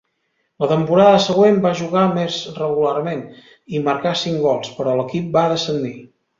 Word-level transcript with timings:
La 0.63 0.69
temporada 0.69 1.19
següent 1.25 1.59
va 1.65 1.73
jugar 1.81 2.07
més 2.15 2.39
regularment, 2.57 3.23
i 3.77 3.85
marcà 3.91 4.17
cinc 4.25 4.43
gols, 4.49 4.75
però 4.81 4.99
l'equip 5.03 5.33
va 5.41 5.49
descendir. 5.57 5.97